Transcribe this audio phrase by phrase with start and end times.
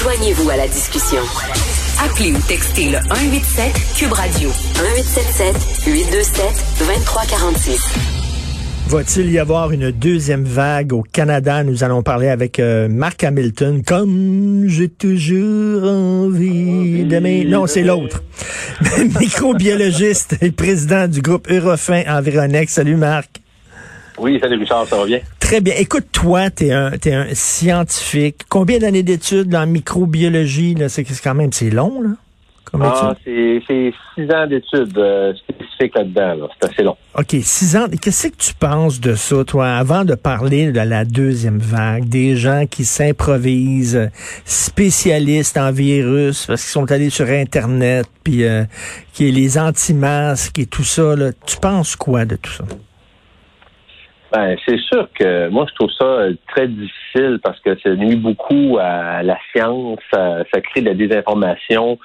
[0.00, 1.20] Joignez-vous à la discussion.
[2.04, 6.44] Appelez ou textez le 187 Cube Radio 1877 827
[6.78, 8.16] 2346.
[8.88, 11.64] Va-t-il y avoir une deuxième vague au Canada?
[11.64, 13.82] Nous allons parler avec euh, Mark Hamilton.
[13.82, 17.44] Comme j'ai toujours envie d'aimer.
[17.44, 18.22] Non, c'est l'autre.
[19.20, 22.72] Microbiologiste et président du groupe Eurofin Environex.
[22.72, 23.40] Salut Marc.
[24.18, 25.20] Oui, salut Richard, ça va bien?
[25.46, 25.74] Très bien.
[25.78, 28.40] Écoute, toi, tu es un, es un scientifique.
[28.48, 30.74] Combien d'années d'études en microbiologie?
[30.88, 32.08] C'est quand même, c'est long, là?
[32.80, 36.48] ah, c'est six ans d'études euh, spécifiques là-dedans.
[36.60, 36.96] C'est assez long.
[37.16, 37.86] OK, six ans.
[38.02, 42.34] Qu'est-ce que tu penses de ça, toi, avant de parler de la deuxième vague, des
[42.34, 44.10] gens qui s'improvisent
[44.44, 48.64] spécialistes en virus parce qu'ils sont allés sur Internet, puis euh,
[49.12, 52.64] qui est les anti-masques et tout ça, là, tu penses quoi de tout ça?
[54.36, 58.76] Ben, c'est sûr que moi, je trouve ça très difficile parce que ça nuit beaucoup
[58.78, 61.98] à la science, ça, crée de la désinformation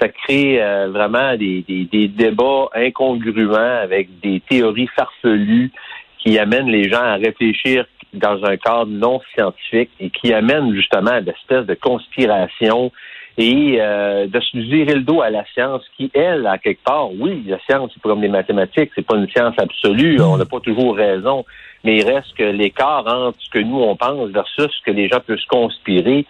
[0.00, 5.72] ça crée euh, vraiment des, débats incongruents avec des théories farfelues
[6.18, 11.10] qui amènent les gens à réfléchir dans un cadre non scientifique et qui amènent justement
[11.10, 12.92] à espèces de conspiration
[13.38, 17.10] et euh, de se virer le dos à la science qui, elle, à quelque part,
[17.12, 20.60] oui, la science, c'est comme les mathématiques, c'est pas une science absolue, on n'a pas
[20.60, 21.44] toujours raison,
[21.84, 25.08] mais il reste que l'écart entre ce que nous, on pense versus ce que les
[25.08, 26.26] gens peuvent se conspirer,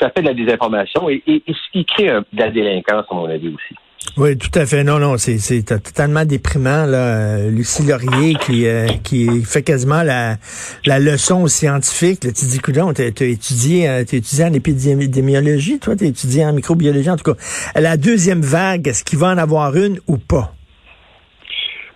[0.00, 3.48] ça fait de la désinformation et, ce qui crée de la délinquance, à mon avis
[3.48, 3.74] aussi.
[4.16, 4.84] Oui, tout à fait.
[4.84, 6.84] Non, non, c'est totalement déprimant.
[6.86, 7.48] Là.
[7.48, 10.36] Lucie Laurier qui, euh, qui fait quasiment la,
[10.84, 12.20] la leçon aux scientifiques.
[12.20, 16.52] tu dis, coudon, tu as, étudié, euh, étudié en épidémiologie, toi, tu as étudié en
[16.52, 17.38] microbiologie, en tout cas.
[17.74, 20.52] La deuxième vague, est-ce qu'il va en avoir une ou pas?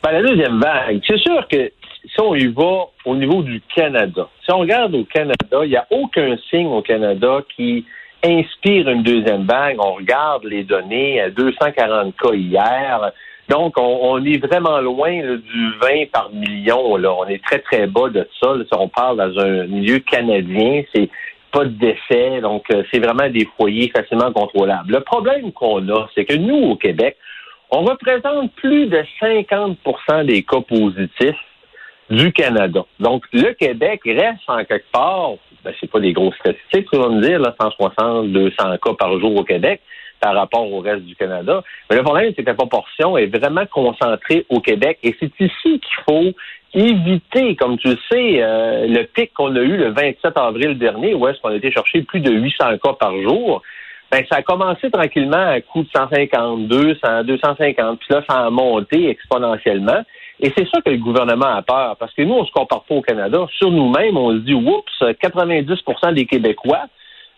[0.02, 1.70] Ben, la deuxième vague, c'est sûr que
[2.08, 5.76] si on y va au niveau du Canada, si on regarde au Canada, il n'y
[5.76, 7.84] a aucun signe au Canada qui
[8.24, 9.76] inspire une deuxième vague.
[9.78, 13.12] On regarde les données, 240 cas hier.
[13.48, 16.94] Donc, on, est vraiment loin du 20 par million.
[16.94, 18.54] On est très, très bas de ça.
[18.60, 21.08] Si on parle dans un milieu canadien, c'est
[21.52, 22.40] pas de décès.
[22.40, 24.92] Donc, euh, c'est vraiment des foyers facilement contrôlables.
[24.92, 27.16] Le problème qu'on a, c'est que nous, au Québec,
[27.70, 31.36] on représente plus de 50% des cas positifs
[32.10, 32.84] du Canada.
[33.00, 35.32] Donc, le Québec reste en quelque part,
[35.64, 39.18] ben, c'est pas des grosses statistiques, on va me dire, là, 160, 200 cas par
[39.18, 39.80] jour au Québec
[40.20, 41.62] par rapport au reste du Canada.
[41.90, 45.80] Mais le problème, c'est que la proportion est vraiment concentrée au Québec et c'est ici
[45.80, 46.32] qu'il faut
[46.74, 51.14] éviter, comme tu le sais, euh, le pic qu'on a eu le 27 avril dernier,
[51.14, 53.62] où est-ce qu'on a été chercher plus de 800 cas par jour.
[54.10, 58.50] Ben, ça a commencé tranquillement à coût de 150, 200, 250, puis là, ça a
[58.50, 60.02] monté exponentiellement.
[60.40, 62.94] Et c'est ça que le gouvernement a peur, parce que nous, on se compare pas
[62.94, 63.46] au Canada.
[63.56, 66.84] Sur nous-mêmes, on se dit, oups, 90% des Québécois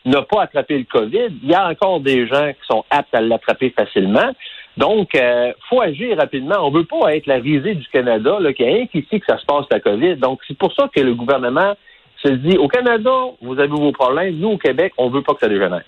[0.04, 1.28] n'ont pas attrapé le COVID.
[1.42, 4.32] Il y a encore des gens qui sont aptes à l'attraper facilement.
[4.76, 6.56] Donc, euh, faut agir rapidement.
[6.60, 9.44] On veut pas être la risée du Canada, là, qu'il y a que ça se
[9.44, 10.16] passe la COVID.
[10.16, 11.74] Donc, c'est pour ça que le gouvernement
[12.22, 14.36] se dit, au Canada, vous avez vos problèmes.
[14.36, 15.84] Nous, au Québec, on veut pas que ça dégénère.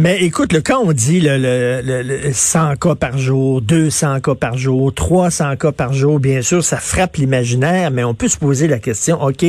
[0.00, 4.36] Mais écoute, le, quand on dit le, le, le, 100 cas par jour, 200 cas
[4.36, 8.38] par jour, 300 cas par jour, bien sûr, ça frappe l'imaginaire, mais on peut se
[8.38, 9.44] poser la question, OK,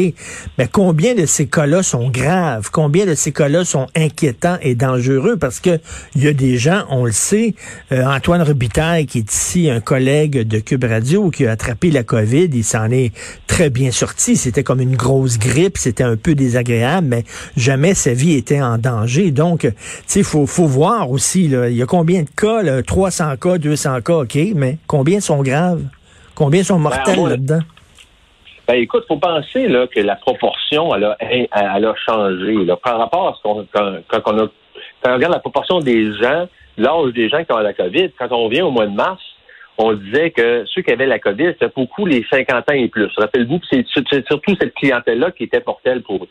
[0.57, 2.69] mais combien de ces cas-là sont graves?
[2.72, 5.38] Combien de ces cas-là sont inquiétants et dangereux?
[5.38, 5.79] Parce que
[6.16, 7.53] il y a des gens, on le sait,
[7.91, 12.01] euh, Antoine Robitaille, qui est ici un collègue de Cube Radio, qui a attrapé la
[12.01, 13.13] COVID, il s'en est
[13.45, 14.35] très bien sorti.
[14.35, 17.23] C'était comme une grosse grippe, c'était un peu désagréable, mais
[17.56, 19.29] jamais sa vie était en danger.
[19.29, 19.71] Donc,
[20.06, 24.01] sais, faut faut, voir aussi, là, il y a combien de cas, 300 cas, 200
[24.01, 25.84] cas, OK, mais combien sont graves?
[26.35, 27.59] Combien sont ben, mortels là-dedans?
[28.68, 32.56] Ben, écoute, faut penser là, que la proportion, elle a, elle a changé.
[32.84, 34.47] par rapport à ce qu'on quand, on a,
[35.01, 36.47] quand on regarde la proportion des gens,
[36.78, 39.22] l'âge des gens qui ont la COVID, quand on vient au mois de mars,
[39.79, 43.09] on disait que ceux qui avaient la COVID, c'était beaucoup les 50 ans et plus.
[43.18, 46.29] Rappelez-vous que c'est surtout cette clientèle-là qui était portelle pour eux.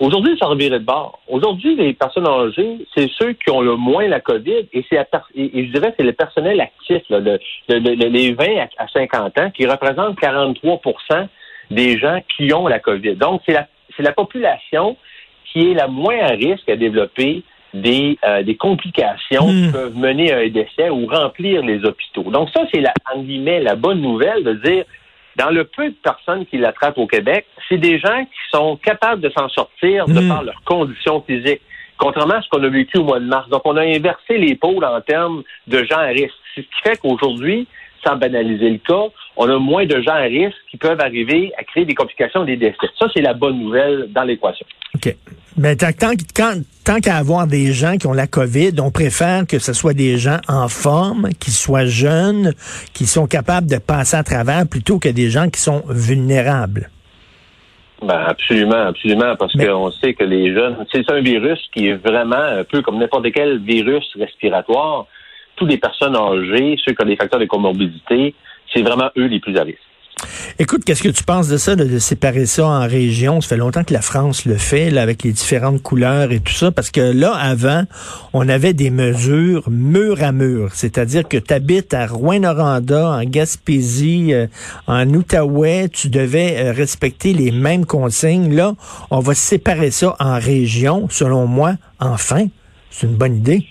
[0.00, 1.20] Aujourd'hui, ça revirait de bord.
[1.28, 4.98] Aujourd'hui, les personnes âgées, c'est ceux qui ont le moins la COVID et c'est
[5.34, 7.20] et, je dirais c'est le personnel actif, là,
[7.68, 8.44] les 20
[8.78, 11.28] à 50 ans, qui représentent 43%
[11.70, 13.16] des gens qui ont la COVID.
[13.16, 14.96] Donc, c'est la, population
[15.52, 17.42] qui est la moins à risque à développer
[17.74, 19.72] des, euh, des complications qui hmm.
[19.72, 22.30] peuvent mener à un décès ou remplir les hôpitaux.
[22.30, 24.84] Donc, ça, c'est la, en guillemets, la bonne nouvelle de dire
[25.36, 29.20] dans le peu de personnes qui l'attrapent au Québec, c'est des gens qui sont capables
[29.20, 30.28] de s'en sortir de hmm.
[30.28, 31.62] par leurs conditions physiques,
[31.98, 33.48] contrairement à ce qu'on a vécu au mois de mars.
[33.48, 36.34] Donc, on a inversé les pôles en termes de gens à risque.
[36.56, 37.66] Ce qui fait qu'aujourd'hui,
[38.04, 39.08] sans banaliser le cas,
[39.42, 42.58] on a moins de gens à risque qui peuvent arriver à créer des complications, des
[42.58, 42.76] décès.
[42.98, 44.66] Ça, c'est la bonne nouvelle dans l'équation.
[44.94, 45.16] OK.
[45.56, 45.88] Mais tant,
[46.84, 50.18] tant qu'à avoir des gens qui ont la COVID, on préfère que ce soit des
[50.18, 52.52] gens en forme, qui soient jeunes,
[52.92, 56.90] qui sont capables de passer à travers, plutôt que des gens qui sont vulnérables.
[58.02, 62.36] Ben absolument, absolument, parce qu'on sait que les jeunes, c'est un virus qui est vraiment
[62.36, 65.06] un peu comme n'importe quel virus respiratoire.
[65.56, 68.34] Toutes les personnes âgées, ceux qui ont des facteurs de comorbidité,
[68.72, 69.80] c'est vraiment eux les plus à risque.
[70.58, 73.40] Écoute, qu'est-ce que tu penses de ça, de, séparer ça en régions?
[73.40, 76.52] Ça fait longtemps que la France le fait, là, avec les différentes couleurs et tout
[76.52, 77.84] ça, parce que là, avant,
[78.34, 84.34] on avait des mesures mur à mur, c'est-à-dire que tu habites à Rouen-Noranda, en Gaspésie,
[84.34, 84.46] euh,
[84.86, 88.54] en Outaouais, tu devais euh, respecter les mêmes consignes.
[88.54, 88.74] Là,
[89.10, 92.46] on va séparer ça en régions, selon moi, enfin.
[92.90, 93.64] C'est une bonne idée.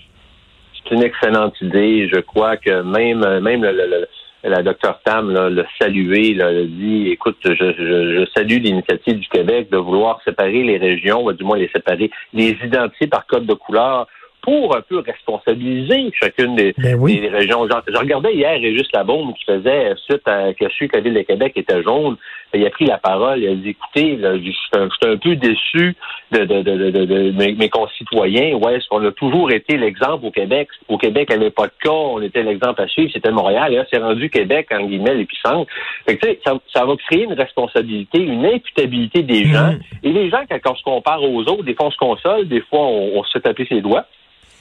[0.74, 2.10] C'est une excellente idée.
[2.12, 4.08] Je crois que même, même le
[4.44, 9.78] la docteur Tam l'a salué, là, dit, écoute, je, je, salue l'initiative du Québec de
[9.78, 14.08] vouloir séparer les régions, ou du moins les séparer, les identifier par code de couleur
[14.50, 17.68] pour un peu responsabiliser chacune des, ben régions.
[17.68, 21.22] je regardais hier Régis Labaume qui faisait, suite à que su que la ville de
[21.22, 22.18] Québec était jaune,
[22.56, 25.96] il a pris la parole, il a dit, écoutez, je, suis un, peu déçu
[26.32, 28.56] de, de, de, de, mes, concitoyens.
[28.56, 30.68] Ouais, est-ce qu'on a toujours été l'exemple au Québec?
[30.88, 33.72] Au Québec, il n'y avait pas de cas, on était l'exemple à suivre, c'était Montréal,
[33.72, 35.72] et là, c'est rendu Québec, en guillemets, l'épicentre.
[36.08, 39.54] Fait que, ça, ça va créer une responsabilité, une imputabilité des mm.
[39.54, 39.76] gens.
[40.02, 42.62] Et les gens, quand on se compare aux autres, des fois on se console, des
[42.62, 44.08] fois on, on se fait taper ses doigts.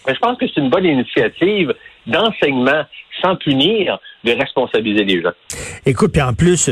[0.06, 1.74] Mais je pense que c'est une bonne initiative
[2.06, 2.84] d'enseignement
[3.22, 5.32] sans punir, de responsabiliser les gens.
[5.86, 6.70] Écoute, puis en plus,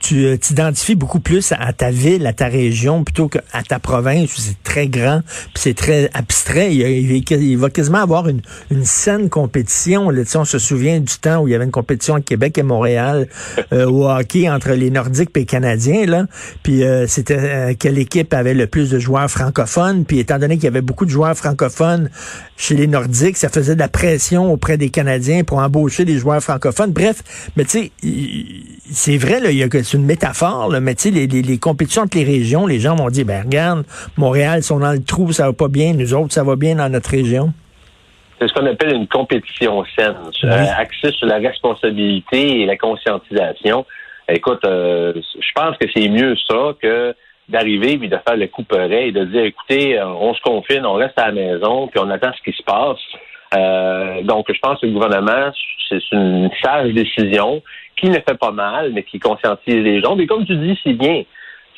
[0.00, 4.36] tu euh, t'identifies beaucoup plus à ta ville, à ta région, plutôt qu'à ta province,
[4.36, 6.74] où c'est très grand, puis c'est très abstrait.
[6.74, 8.40] Il, va quasiment avoir une,
[8.70, 10.10] une saine compétition.
[10.10, 12.62] Là, on se souvient du temps où il y avait une compétition à Québec et
[12.62, 13.28] Montréal
[13.72, 16.06] euh, au hockey entre les Nordiques et les Canadiens.
[16.06, 16.26] Là.
[16.62, 20.04] Puis euh, c'était quelle équipe avait le plus de joueurs francophones.
[20.04, 22.08] Puis étant donné qu'il y avait beaucoup de joueurs francophones
[22.56, 26.42] chez les Nordiques, ça faisait de la pression auprès des Canadiens pour embaucher des joueurs
[26.42, 26.92] francophones.
[26.92, 27.22] Bref,
[27.56, 27.92] mais tu sais,
[28.90, 32.24] c'est vrai, là, c'est une métaphore, là, mais tu sais, les, les, compétitions entre les
[32.24, 33.84] régions, les gens vont dire, ben regarde,
[34.16, 36.88] Montréal, sont dans le trou, ça va pas bien, nous autres, ça va bien dans
[36.88, 37.52] notre région.
[38.40, 43.84] C'est ce qu'on appelle une compétition saine, euh, axée sur la responsabilité et la conscientisation.
[44.28, 47.14] Écoute, euh, je pense que c'est mieux ça que
[47.48, 50.94] d'arriver et de faire le coup et de dire écoutez, euh, on se confine, on
[50.94, 52.98] reste à la maison, puis on attend ce qui se passe.
[53.54, 55.50] Euh, donc, je pense que le gouvernement,
[55.88, 57.62] c'est une sage décision
[57.96, 60.16] qui ne fait pas mal, mais qui conscientise les gens.
[60.16, 61.22] Mais comme tu dis si bien,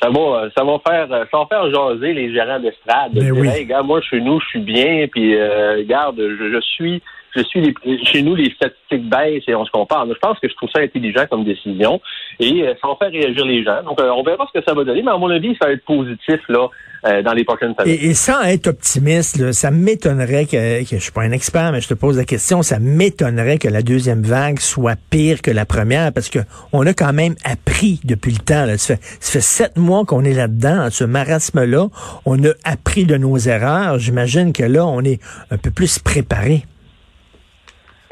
[0.01, 3.13] ça va, ça va faire, ça va faire jaser les gérants d'estrade.
[3.13, 7.01] De dire, hey, gars, moi, chez nous, je suis bien, puis euh, je suis
[7.35, 10.05] je suis chez nous, les statistiques baissent et on se compare.
[10.07, 12.01] Je pense que je trouve ça intelligent comme décision
[12.39, 13.83] et euh, ça va faire réagir les gens.
[13.83, 15.73] Donc, euh, on verra ce que ça va donner, mais à mon avis, ça va
[15.73, 16.69] être positif là
[17.05, 17.97] euh, dans les prochaines semaines.
[18.01, 21.87] Et, sans être optimiste, ça m'étonnerait que, que je suis pas un expert, mais je
[21.87, 26.11] te pose la question, ça m'étonnerait que la deuxième vague soit pire que la première
[26.13, 26.39] parce que
[26.73, 28.65] on a quand même appris depuis le temps.
[28.65, 28.77] Là.
[28.77, 31.87] Ça fait sept mois qu'on est là-dedans, ce marasme-là.
[32.25, 33.99] On a appris de nos erreurs.
[33.99, 35.19] J'imagine que là, on est
[35.49, 36.63] un peu plus préparé.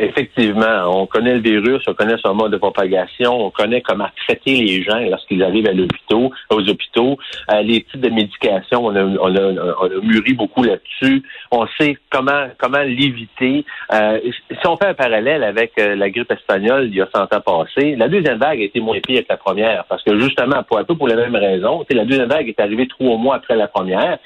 [0.02, 4.56] Effectivement, on connaît le virus, on connaît son mode de propagation, on connaît comment traiter
[4.56, 7.18] les gens lorsqu'ils arrivent à l'hôpital, aux hôpitaux,
[7.52, 9.42] euh, les types de médication, on a, on a,
[9.82, 11.22] on a mûri beaucoup là-dessus.
[11.52, 13.66] On sait comment comment l'éviter.
[13.94, 14.20] Euh,
[14.50, 17.42] si on fait un parallèle avec euh, la grippe espagnole il y a 100 ans
[17.42, 20.78] passé, la deuxième vague a été moins pire que la première parce que justement, pour
[20.78, 23.68] un peu pour la même raison, la deuxième vague est arrivée trois mois après la
[23.68, 24.18] première.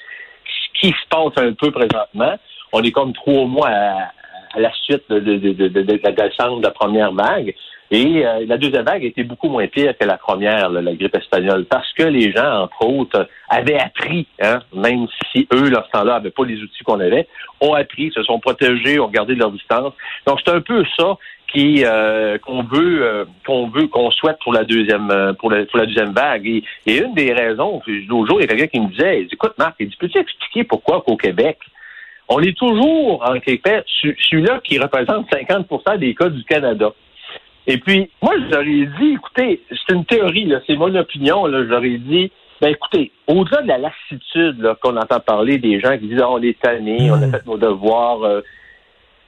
[0.46, 2.36] Ce qui se passe un peu présentement,
[2.72, 4.12] on est comme trois mois à
[4.54, 7.54] à la suite de, de, de, de, la descente de la première vague.
[7.92, 11.66] Et euh, la deuxième vague était beaucoup moins pire que la première, la grippe espagnole,
[11.66, 16.32] parce que les gens, entre autres, avaient appris, hein, même si eux, leur temps-là, n'avaient
[16.32, 17.28] pas les outils qu'on avait,
[17.62, 19.94] ont appris, se sont protégés, ont gardé leur distance.
[20.26, 21.18] Donc, c'est un peu ça
[21.54, 25.78] qui euh, qu'on veut euh, qu'on veut qu'on souhaite pour la deuxième pour la, pour
[25.78, 28.80] la deuxième vague et, et une des raisons l'autre jour il y a quelqu'un qui
[28.80, 31.60] me disait écoute Marc il dit peux-tu expliquer pourquoi qu'au Québec
[32.30, 36.92] on est toujours, en quelque part, celui-là qui représente 50% des cas du Canada.
[37.68, 42.32] Et puis, moi, j'aurais dit, écoutez, c'est une théorie, c'est mon opinion, là, j'aurais dit,
[42.62, 46.42] ben écoutez, au-delà de la lassitude qu'on entend parler des gens qui disent ah, on
[46.42, 47.32] est tannés, on a mm.
[47.32, 48.42] fait nos devoirs, euh,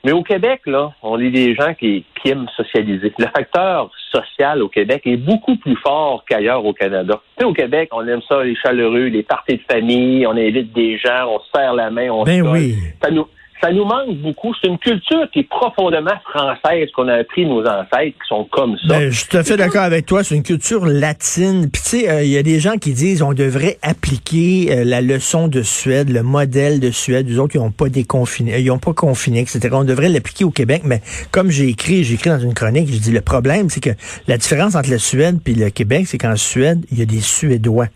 [0.05, 3.11] mais au Québec, là, on est des gens qui, aiment socialiser.
[3.17, 7.21] Le facteur social au Québec est beaucoup plus fort qu'ailleurs au Canada.
[7.37, 10.73] Tu sais, au Québec, on aime ça, les chaleureux, les parties de famille, on invite
[10.73, 12.75] des gens, on se serre la main, on ben oui.
[13.01, 13.27] Ça nous,
[13.61, 14.53] ça nous manque beaucoup.
[14.61, 18.75] C'est une culture qui est profondément française, qu'on a appris nos ancêtres qui sont comme
[18.87, 18.99] ça.
[18.99, 20.23] Ben, je suis tout à fait d'accord avec toi.
[20.23, 21.69] C'est une culture latine.
[21.71, 24.83] Puis tu sais, euh, il y a des gens qui disent on devrait appliquer euh,
[24.83, 27.27] la leçon de Suède, le modèle de Suède.
[27.29, 29.69] Les autres, ils n'ont pas déconfiné, ils ont pas confiné, etc.
[29.71, 30.81] On devrait l'appliquer au Québec.
[30.85, 33.91] Mais comme j'ai écrit, j'ai écrit dans une chronique, je dis le problème, c'est que
[34.27, 37.21] la différence entre la Suède et le Québec, c'est qu'en Suède, il y a des
[37.21, 37.87] Suédois.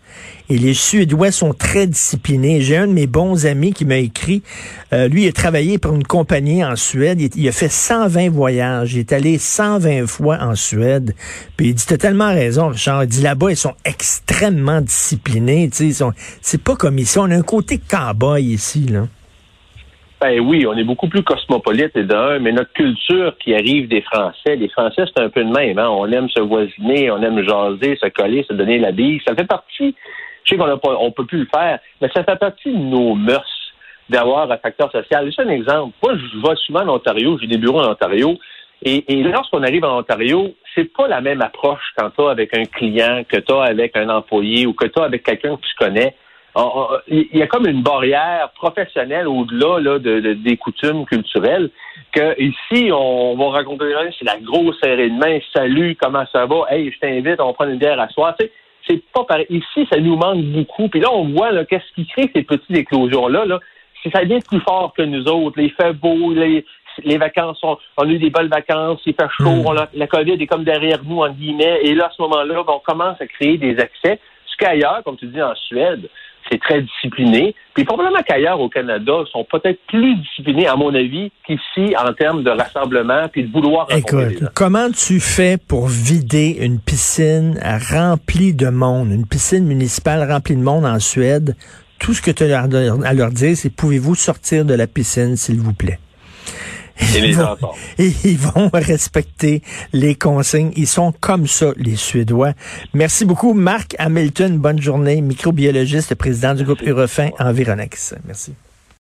[0.48, 2.60] Et les Suédois sont très disciplinés.
[2.60, 4.42] J'ai un de mes bons amis qui m'a écrit,
[4.92, 7.18] euh, lui, il a travaillé pour une compagnie en Suède.
[7.20, 8.94] Il, a fait 120 voyages.
[8.94, 11.10] Il est allé 120 fois en Suède.
[11.56, 13.02] Puis il dit, t'as tellement raison, Richard.
[13.02, 15.68] Il dit, là-bas, ils sont extrêmement disciplinés.
[15.80, 17.18] Ils sont, c'est pas comme ici.
[17.18, 19.08] On a un côté cowboy ici, là.
[20.20, 24.02] Ben oui, on est beaucoup plus cosmopolite et d'un, mais notre culture qui arrive des
[24.02, 25.80] Français, les Français, c'est un peu de même.
[25.80, 25.88] Hein?
[25.88, 29.20] On aime se voisiner, on aime jaser, se coller, se donner la bille.
[29.26, 29.96] Ça fait partie
[30.44, 33.59] je sais qu'on ne peut plus le faire, mais ça fait partie de nos mœurs
[34.10, 35.24] d'avoir un facteur social.
[35.26, 35.94] Juste un exemple.
[36.02, 38.38] Moi, je vais souvent en Ontario, j'ai des bureaux en Ontario,
[38.82, 43.22] et, lorsqu'on arrive en Ontario, c'est pas la même approche quand tu avec un client,
[43.28, 46.14] que tu avec un employé ou que tu avec quelqu'un que tu connais.
[47.08, 51.70] Il y a comme une barrière professionnelle au-delà de, des coutumes culturelles
[52.12, 53.84] que ici, on va raconter
[54.18, 57.68] c'est la grosse serrée de main, salut, comment ça va, hey, je t'invite, on prend
[57.68, 58.34] une bière à soir
[58.88, 59.46] c'est pas pareil.
[59.50, 60.88] Ici, ça nous manque beaucoup.
[60.88, 63.44] Puis là, on voit qu'est-ce qui crée ces petites éclosions-là.
[63.44, 63.60] Là,
[64.12, 65.58] ça devient plus fort que nous autres.
[65.58, 66.64] Il fait beau, les,
[67.18, 69.86] vacances, on, on, a eu des bonnes vacances, il fait chaud, hmm.
[69.94, 71.80] la COVID est comme derrière nous, en guillemets.
[71.82, 74.18] Et là, à ce moment-là, on commence à créer des accès.
[74.46, 76.08] Ce qu'ailleurs, comme tu dis en Suède,
[76.50, 77.54] c'est très discipliné.
[77.74, 82.12] Puis probablement qu'ailleurs au Canada, ils sont peut-être plus disciplinés, à mon avis, qu'ici en
[82.12, 87.58] termes de rassemblement puis de vouloir Écoute, comment tu fais pour vider une piscine
[87.92, 91.54] remplie de monde, une piscine municipale remplie de monde en Suède?
[92.00, 95.60] Tout ce que tu as à leur dire, c'est pouvez-vous sortir de la piscine, s'il
[95.60, 96.00] vous plaît?
[97.14, 97.36] Et les
[97.98, 100.72] Et ils vont respecter les consignes.
[100.76, 102.52] Ils sont comme ça, les Suédois.
[102.94, 104.58] Merci beaucoup, Marc Hamilton.
[104.58, 105.20] Bonne journée.
[105.20, 108.14] Microbiologiste, président du groupe Eurofin Environex.
[108.26, 108.52] Merci.